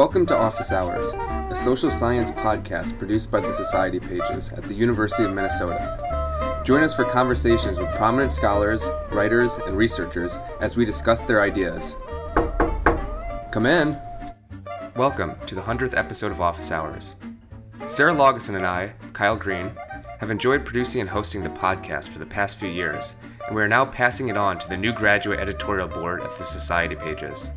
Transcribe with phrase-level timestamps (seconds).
[0.00, 1.14] Welcome to Office Hours,
[1.50, 6.62] a social science podcast produced by the Society Pages at the University of Minnesota.
[6.64, 11.98] Join us for conversations with prominent scholars, writers, and researchers as we discuss their ideas.
[13.52, 14.00] Come in!
[14.96, 17.14] Welcome to the 100th episode of Office Hours.
[17.86, 19.70] Sarah Lageson and I, Kyle Green,
[20.18, 23.68] have enjoyed producing and hosting the podcast for the past few years, and we are
[23.68, 27.50] now passing it on to the new graduate editorial board of the Society Pages.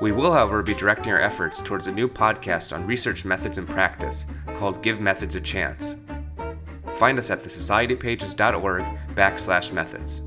[0.00, 3.68] We will, however, be directing our efforts towards a new podcast on research methods and
[3.68, 4.26] practice
[4.56, 5.96] called Give Methods a Chance.
[6.96, 8.84] Find us at thesocietypages.org
[9.14, 10.22] backslash methods.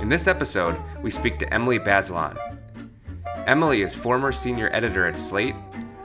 [0.00, 2.36] In this episode, we speak to Emily Bazelon.
[3.46, 5.56] Emily is former senior editor at Slate,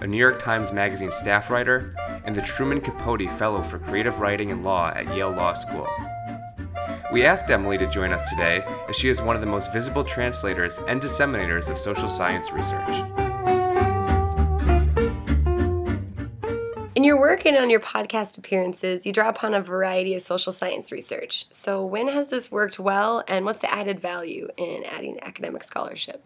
[0.01, 1.93] a New York Times Magazine staff writer,
[2.25, 5.87] and the Truman Capote Fellow for Creative Writing and Law at Yale Law School.
[7.09, 10.03] We asked Emily to join us today as she is one of the most visible
[10.03, 13.01] translators and disseminators of social science research.
[16.95, 20.51] In your work and on your podcast appearances, you draw upon a variety of social
[20.51, 21.45] science research.
[21.53, 26.25] So, when has this worked well, and what's the added value in adding academic scholarship?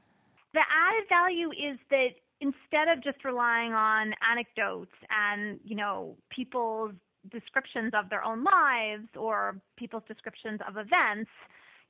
[0.54, 6.94] The added value is that instead of just relying on anecdotes and, you know, people's
[7.30, 11.30] descriptions of their own lives or people's descriptions of events,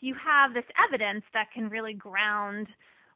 [0.02, 2.68] you have this evidence that can really ground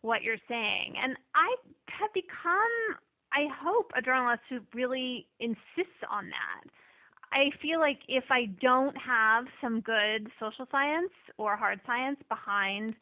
[0.01, 0.93] what you're saying.
[1.01, 1.55] And I
[1.87, 2.99] have become,
[3.33, 6.69] I hope, a journalist who really insists on that.
[7.31, 12.93] I feel like if I don't have some good social science or hard science behind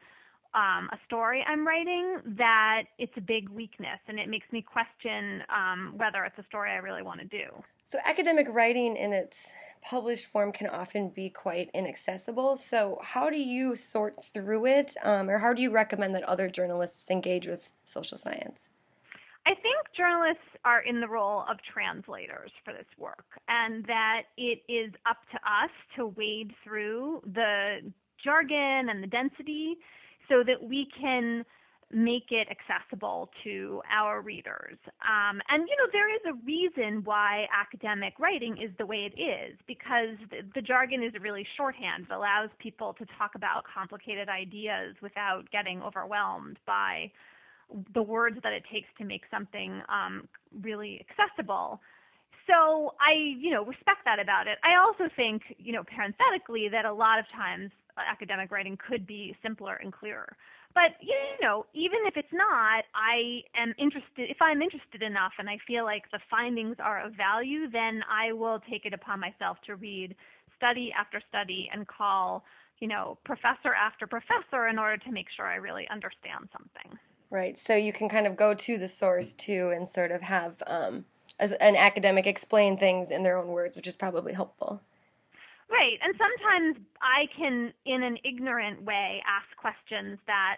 [0.56, 5.44] um, a story I'm writing, that it's a big weakness and it makes me question
[5.50, 7.46] um, whether it's a story I really want to do.
[7.86, 9.48] So, academic writing in its
[9.82, 12.56] published form can often be quite inaccessible.
[12.56, 16.50] So, how do you sort through it, um, or how do you recommend that other
[16.50, 18.60] journalists engage with social science?
[19.46, 24.62] I think journalists are in the role of translators for this work, and that it
[24.70, 27.92] is up to us to wade through the
[28.24, 29.76] jargon and the density
[30.30, 31.46] so that we can
[31.92, 34.78] make it accessible to our readers.
[35.06, 39.20] Um, and, you know, there is a reason why academic writing is the way it
[39.22, 42.08] is, because the, the jargon is really shorthand.
[42.10, 47.12] It allows people to talk about complicated ideas without getting overwhelmed by
[47.94, 50.28] the words that it takes to make something um,
[50.64, 51.80] really accessible.
[52.48, 54.58] So I, you know, respect that about it.
[54.64, 57.72] I also think, you know, parenthetically, that a lot of times
[58.02, 60.36] academic writing could be simpler and clearer.
[60.74, 64.30] But you know, even if it's not, I am interested.
[64.30, 68.34] If I'm interested enough and I feel like the findings are of value, then I
[68.34, 70.16] will take it upon myself to read
[70.58, 72.44] study after study and call,
[72.80, 76.98] you know, professor after professor in order to make sure I really understand something.
[77.30, 77.58] Right.
[77.58, 81.06] So you can kind of go to the source too and sort of have um,
[81.40, 84.82] an academic explain things in their own words, which is probably helpful.
[85.70, 85.98] Right.
[86.04, 90.58] And sometimes I can, in an ignorant way, ask questions that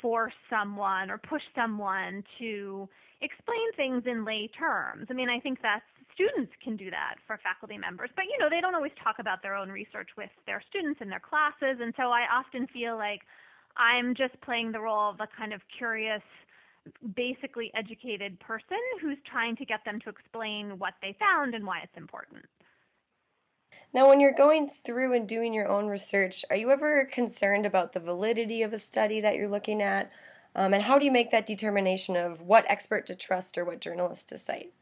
[0.00, 2.88] force someone or push someone to
[3.20, 5.06] explain things in lay terms.
[5.10, 5.80] I mean, I think that
[6.12, 9.42] students can do that for faculty members, but you know, they don't always talk about
[9.42, 11.80] their own research with their students in their classes.
[11.80, 13.22] And so I often feel like
[13.76, 16.22] I'm just playing the role of a kind of curious,
[17.16, 21.80] basically educated person who's trying to get them to explain what they found and why
[21.82, 22.44] it's important.
[23.92, 27.92] Now, when you're going through and doing your own research, are you ever concerned about
[27.92, 30.10] the validity of a study that you're looking at?
[30.56, 33.80] Um, and how do you make that determination of what expert to trust or what
[33.80, 34.72] journalist to cite?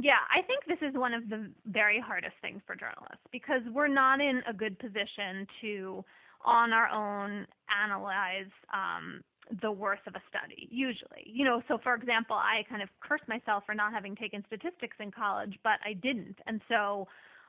[0.00, 3.88] Yeah, I think this is one of the very hardest things for journalists because we're
[3.88, 6.04] not in a good position to,
[6.44, 7.46] on our own,
[7.84, 9.22] analyze um,
[9.60, 11.24] the worth of a study, usually.
[11.26, 14.96] You know, so for example, I kind of cursed myself for not having taken statistics
[14.98, 16.38] in college, but I didn't.
[16.46, 17.06] And so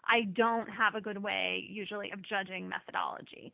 [0.07, 3.53] I don't have a good way usually of judging methodology.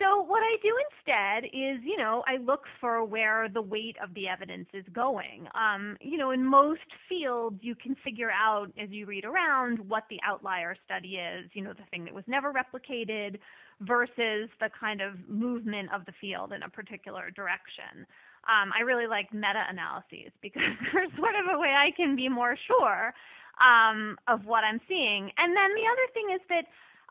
[0.00, 4.14] So what I do instead is, you know, I look for where the weight of
[4.14, 5.46] the evidence is going.
[5.54, 10.04] Um, you know, in most fields, you can figure out as you read around what
[10.08, 13.36] the outlier study is, you know, the thing that was never replicated
[13.82, 18.06] versus the kind of movement of the field in a particular direction.
[18.48, 20.62] Um, I really like meta-analyses because
[20.94, 23.12] there's sort of a way I can be more sure
[23.60, 25.30] um, of what I'm seeing.
[25.36, 26.64] And then the other thing is that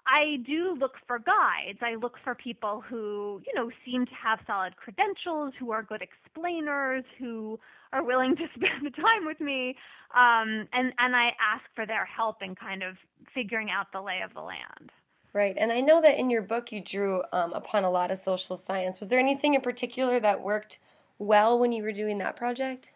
[0.07, 1.80] I do look for guides.
[1.81, 6.01] I look for people who, you know, seem to have solid credentials, who are good
[6.01, 7.60] explainers, who
[7.94, 9.75] are willing to spend the time with me,
[10.16, 12.96] um, and and I ask for their help in kind of
[13.34, 14.92] figuring out the lay of the land.
[15.31, 18.18] Right, and I know that in your book you drew um, upon a lot of
[18.18, 19.00] social science.
[19.00, 20.80] Was there anything in particular that worked
[21.19, 22.92] well when you were doing that project?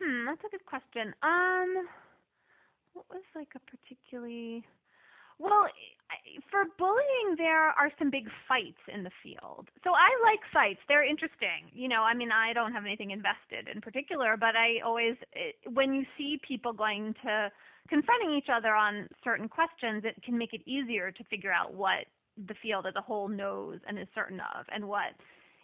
[0.00, 1.14] Hmm, that's a good question.
[1.22, 1.88] Um,
[2.96, 4.64] what was like a particularly
[5.38, 5.68] well,
[6.50, 9.68] for bullying, there are some big fights in the field.
[9.84, 11.68] So I like fights; they're interesting.
[11.74, 15.52] You know, I mean, I don't have anything invested in particular, but I always, eh,
[15.74, 17.52] when you see people going to
[17.88, 22.08] confronting each other on certain questions, it can make it easier to figure out what
[22.48, 25.12] the field as a whole knows and is certain of, and what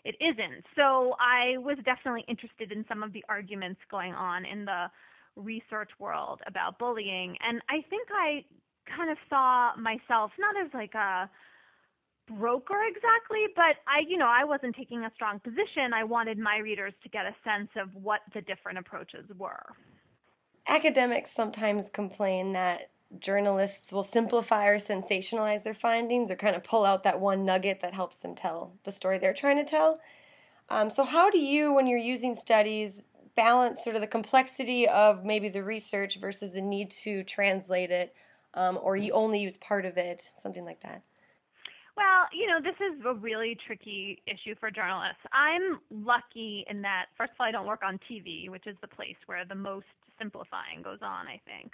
[0.05, 0.67] it isn't.
[0.77, 4.91] So I was definitely interested in some of the arguments going on in the
[5.37, 8.45] research world about bullying, and I think I
[8.97, 11.31] kind of saw myself not as like a
[12.29, 15.93] broker exactly, but I, you know, I wasn't taking a strong position.
[15.95, 19.63] I wanted my readers to get a sense of what the different approaches were.
[20.67, 26.85] Academics sometimes complain that journalists will simplify or sensationalize their findings or kind of pull
[26.85, 30.01] out that one nugget that helps them tell the story they're trying to tell.
[30.69, 35.25] Um, so, how do you, when you're using studies, balance sort of the complexity of
[35.25, 38.15] maybe the research versus the need to translate it
[38.55, 41.03] um, or you only use part of it, something like that?
[41.97, 45.21] Well, you know, this is a really tricky issue for journalists.
[45.33, 48.89] I'm lucky in that, first of all, I don't work on TV, which is the
[48.89, 49.87] place where the most
[50.19, 51.73] simplifying goes on, I think.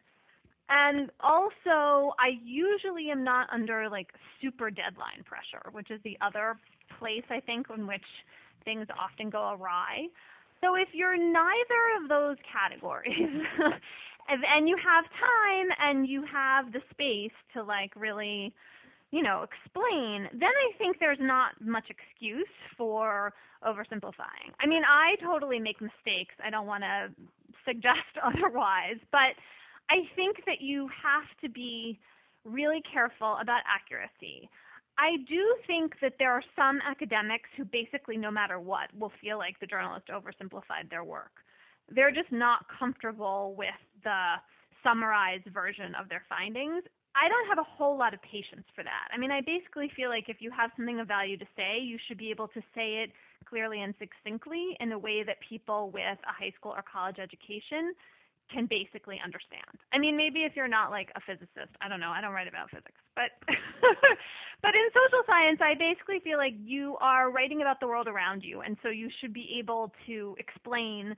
[0.69, 4.08] And also, I usually am not under like
[4.40, 6.58] super deadline pressure, which is the other
[6.99, 8.05] place I think in which
[8.64, 10.08] things often go awry.
[10.60, 13.14] So if you're neither of those categories,
[14.28, 18.52] and you have time and you have the space to like really
[19.10, 23.32] you know explain then i think there's not much excuse for
[23.66, 24.52] oversimplifying.
[24.60, 26.34] I mean i totally make mistakes.
[26.44, 27.08] I don't want to
[27.64, 29.32] suggest otherwise but
[29.90, 31.99] i think that you have to be
[32.44, 34.49] really careful about accuracy
[34.98, 39.38] I do think that there are some academics who basically, no matter what, will feel
[39.38, 41.32] like the journalist oversimplified their work
[41.90, 44.36] they're just not comfortable with the
[44.82, 46.84] summarized version of their findings.
[47.16, 49.08] I don't have a whole lot of patience for that.
[49.12, 51.98] I mean, I basically feel like if you have something of value to say, you
[52.06, 53.10] should be able to say it
[53.48, 57.94] clearly and succinctly in a way that people with a high school or college education
[58.50, 59.78] can basically understand.
[59.92, 62.48] I mean, maybe if you're not like a physicist, I don't know, I don't write
[62.48, 63.30] about physics, but
[64.62, 68.42] but in social science, I basically feel like you are writing about the world around
[68.42, 71.14] you, and so you should be able to explain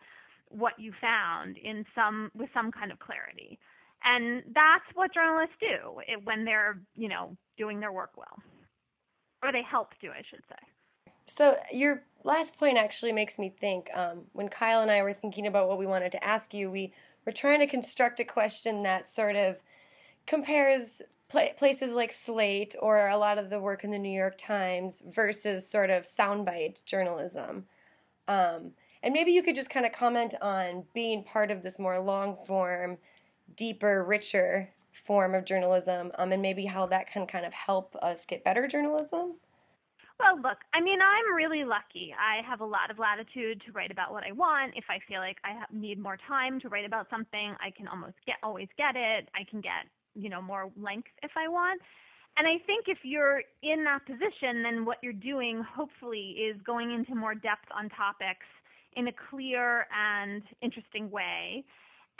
[0.49, 3.59] what you found in some with some kind of clarity.
[4.05, 8.39] And that's what journalists do when they're, you know, doing their work well.
[9.43, 10.57] Or they help do, I should say.
[11.27, 13.89] So your last point actually makes me think.
[13.95, 16.93] Um, when Kyle and I were thinking about what we wanted to ask you, we
[17.25, 19.61] were trying to construct a question that sort of
[20.27, 24.37] compares pl- places like Slate or a lot of the work in the New York
[24.39, 27.67] Times versus sort of soundbite journalism.
[28.29, 28.73] Um,
[29.03, 32.37] and maybe you could just kind of comment on being part of this more long
[32.47, 32.99] form,
[33.57, 38.27] deeper, richer form of journalism, um, and maybe how that can kind of help us
[38.27, 39.35] get better journalism.
[40.21, 42.13] Well, look, I mean, I'm really lucky.
[42.13, 44.75] I have a lot of latitude to write about what I want.
[44.77, 48.17] If I feel like I need more time to write about something, I can almost
[48.27, 49.31] get always get it.
[49.35, 51.81] I can get, you know, more length if I want.
[52.37, 56.93] And I think if you're in that position, then what you're doing hopefully is going
[56.93, 58.47] into more depth on topics
[58.97, 61.65] in a clear and interesting way.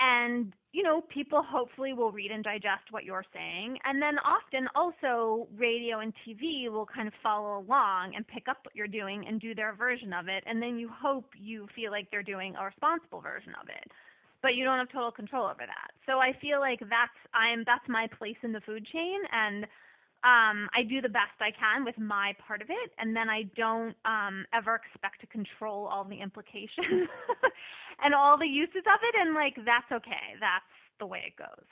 [0.01, 3.77] And, you know, people hopefully will read and digest what you're saying.
[3.85, 8.59] And then often also radio and TV will kind of follow along and pick up
[8.65, 10.43] what you're doing and do their version of it.
[10.47, 13.93] And then you hope you feel like they're doing a responsible version of it.
[14.43, 15.93] But you don't have total control over that.
[16.07, 19.67] So I feel like that's I'm that's my place in the food chain and
[20.23, 23.45] um, I do the best I can with my part of it, and then I
[23.57, 27.09] don't um, ever expect to control all the implications
[28.05, 30.37] and all the uses of it, and like that's okay.
[30.39, 30.65] That's
[30.99, 31.65] the way it goes.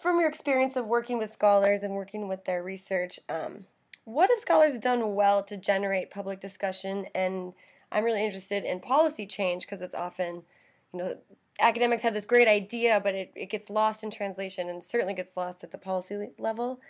[0.00, 3.66] From your experience of working with scholars and working with their research, um,
[4.04, 7.06] what have scholars done well to generate public discussion?
[7.14, 7.52] And
[7.90, 10.42] I'm really interested in policy change because it's often,
[10.92, 11.16] you know,
[11.58, 15.36] academics have this great idea, but it, it gets lost in translation and certainly gets
[15.36, 16.80] lost at the policy level.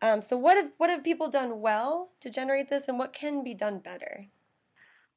[0.00, 3.42] Um, so what have what have people done well to generate this, and what can
[3.42, 4.26] be done better?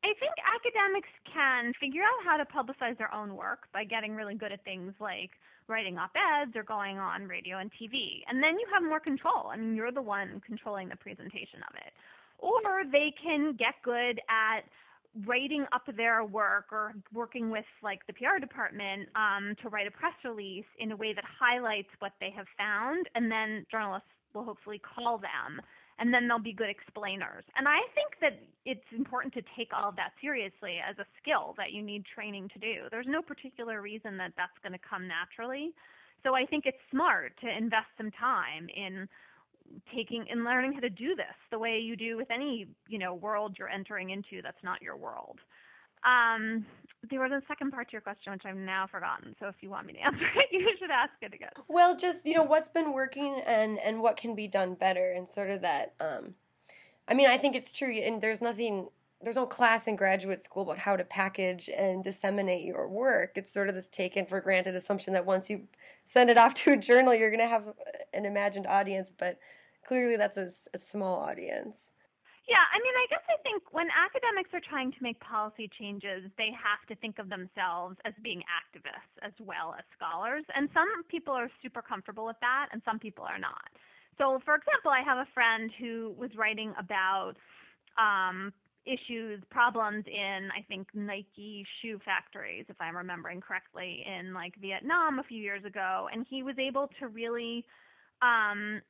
[0.03, 4.33] I think academics can figure out how to publicize their own work by getting really
[4.33, 5.29] good at things like
[5.67, 8.21] writing op-eds or going on radio and TV.
[8.27, 9.50] And then you have more control.
[9.53, 11.93] I mean, you're the one controlling the presentation of it.
[12.39, 14.61] Or they can get good at
[15.27, 19.91] writing up their work or working with like the PR department um, to write a
[19.91, 24.43] press release in a way that highlights what they have found, and then journalists will
[24.43, 25.61] hopefully call them
[26.00, 27.43] and then they'll be good explainers.
[27.55, 31.53] And I think that it's important to take all of that seriously as a skill
[31.57, 32.89] that you need training to do.
[32.89, 35.71] There's no particular reason that that's going to come naturally.
[36.23, 39.07] So I think it's smart to invest some time in
[39.93, 43.13] taking and learning how to do this the way you do with any you know
[43.13, 45.39] world you're entering into that's not your world
[46.05, 46.65] um,
[47.10, 49.70] there was a second part to your question which i've now forgotten so if you
[49.70, 52.70] want me to answer it you should ask it again well just you know what's
[52.70, 56.36] been working and and what can be done better and sort of that um,
[57.08, 58.88] i mean i think it's true and there's nothing
[59.24, 63.34] there's no class in graduate school about how to package and disseminate your work.
[63.36, 65.67] It's sort of this taken for granted assumption that once you
[66.05, 67.65] send it off to a journal, you're going to have
[68.13, 69.12] an imagined audience.
[69.15, 69.39] But
[69.86, 71.91] clearly that's a, a small audience.
[72.50, 76.25] Yeah, I mean, I guess I think when academics are trying to make policy changes,
[76.38, 80.43] they have to think of themselves as being activists as well as scholars.
[80.55, 83.69] And some people are super comfortable with that, and some people are not.
[84.17, 87.33] So, for example, I have a friend who was writing about
[87.98, 88.51] um,
[88.86, 95.19] issues, problems in, I think, Nike shoe factories, if I'm remembering correctly, in like Vietnam
[95.19, 96.10] a few years ago.
[96.12, 97.65] And he was able to really
[98.21, 98.81] um,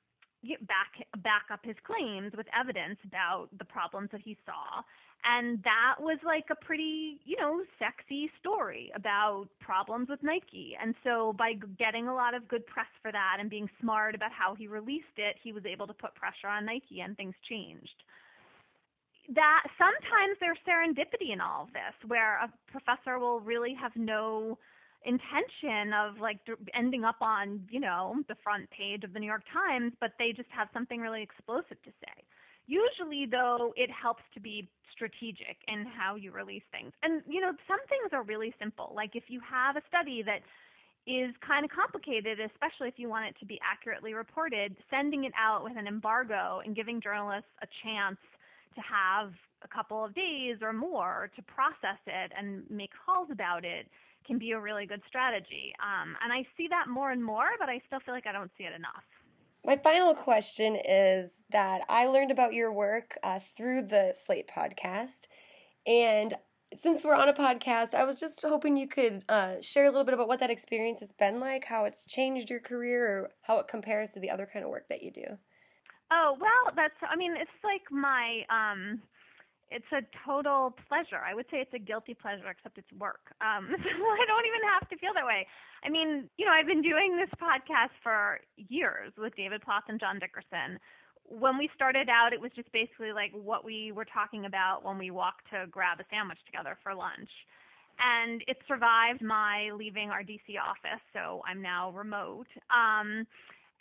[0.62, 4.82] back back up his claims with evidence about the problems that he saw.
[5.24, 10.76] And that was like a pretty you know sexy story about problems with Nike.
[10.82, 14.32] And so by getting a lot of good press for that and being smart about
[14.32, 18.04] how he released it he was able to put pressure on Nike and things changed.
[19.34, 24.58] That sometimes there's serendipity in all of this where a professor will really have no
[25.06, 26.40] intention of like
[26.74, 30.32] ending up on you know the front page of the New York Times, but they
[30.32, 32.24] just have something really explosive to say.
[32.68, 36.92] Usually, though, it helps to be strategic in how you release things.
[37.04, 38.94] And you know, some things are really simple.
[38.96, 40.42] Like if you have a study that
[41.08, 45.34] is kind of complicated, especially if you want it to be accurately reported, sending it
[45.38, 48.18] out with an embargo and giving journalists a chance
[48.76, 53.66] to have a couple of days or more to process it and make calls about
[53.66, 53.88] it
[54.26, 55.74] can be a really good strategy.
[55.82, 58.52] Um, and I see that more and more, but I still feel like I don't
[58.58, 59.04] see it enough.
[59.66, 65.28] My final question is that I learned about your work uh, through the Slate podcast.
[65.86, 66.34] And
[66.76, 70.06] since we're on a podcast, I was just hoping you could uh, share a little
[70.06, 73.60] bit about what that experience has been like, how it's changed your career, or how
[73.60, 75.26] it compares to the other kind of work that you do.
[76.12, 79.02] Oh, well, that's, I mean, it's like my, um,
[79.72, 81.24] it's a total pleasure.
[81.24, 83.32] I would say it's a guilty pleasure, except it's work.
[83.40, 85.48] Um, I don't even have to feel that way.
[85.84, 90.00] I mean, you know, I've been doing this podcast for years with David Plotz and
[90.00, 90.78] John Dickerson.
[91.24, 95.00] When we started out, it was just basically like what we were talking about when
[95.00, 97.32] we walked to grab a sandwich together for lunch.
[97.98, 102.48] And it survived my leaving our DC office, so I'm now remote.
[102.68, 103.26] Um,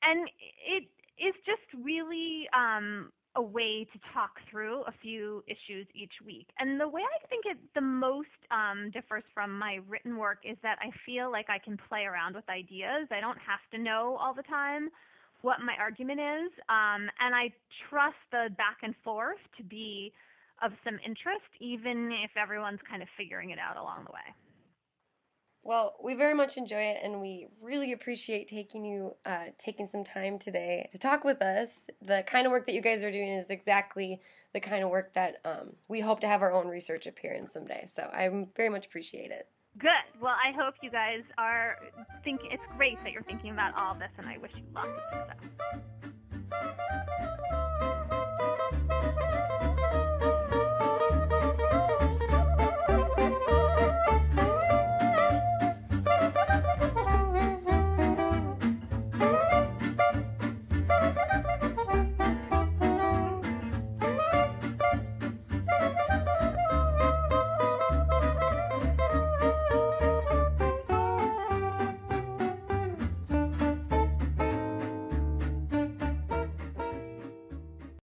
[0.02, 0.28] and
[0.62, 0.86] it
[1.18, 6.48] is just really um, a way to talk through a few issues each week.
[6.58, 10.56] And the way I think it the most um, differs from my written work is
[10.62, 13.06] that I feel like I can play around with ideas.
[13.10, 14.90] I don't have to know all the time
[15.42, 16.52] what my argument is.
[16.68, 17.52] Um, and I
[17.88, 20.12] trust the back and forth to be
[20.62, 24.49] of some interest, even if everyone's kind of figuring it out along the way.
[25.62, 30.04] Well, we very much enjoy it, and we really appreciate taking you uh, taking some
[30.04, 31.68] time today to talk with us.
[32.00, 34.20] The kind of work that you guys are doing is exactly
[34.52, 37.86] the kind of work that um, we hope to have our own research appearance someday.
[37.92, 39.48] So I very much appreciate it.
[39.78, 39.90] Good.
[40.20, 41.76] Well, I hope you guys are
[42.24, 42.48] thinking.
[42.50, 45.28] It's great that you're thinking about all this, and I wish you lots of
[46.50, 47.56] success.